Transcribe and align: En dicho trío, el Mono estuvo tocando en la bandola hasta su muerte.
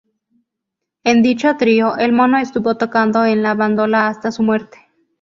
En 1.03 1.21
dicho 1.21 1.55
trío, 1.57 1.95
el 1.95 2.11
Mono 2.11 2.39
estuvo 2.39 2.75
tocando 2.75 3.23
en 3.23 3.43
la 3.43 3.53
bandola 3.53 4.07
hasta 4.07 4.31
su 4.31 4.41
muerte. 4.41 4.79